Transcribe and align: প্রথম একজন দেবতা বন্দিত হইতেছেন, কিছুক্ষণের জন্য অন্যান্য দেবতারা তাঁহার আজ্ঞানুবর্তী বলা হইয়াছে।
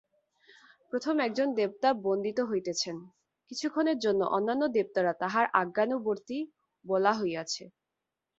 প্রথম 0.91 1.15
একজন 1.19 1.47
দেবতা 1.53 1.89
বন্দিত 2.05 2.39
হইতেছেন, 2.41 2.97
কিছুক্ষণের 3.51 3.97
জন্য 3.99 4.21
অন্যান্য 4.35 4.63
দেবতারা 4.75 5.11
তাঁহার 5.21 5.45
আজ্ঞানুবর্তী 5.53 6.37
বলা 6.85 7.11
হইয়াছে। 7.13 7.63